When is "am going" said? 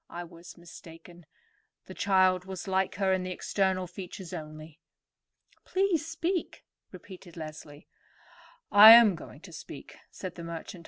8.93-9.41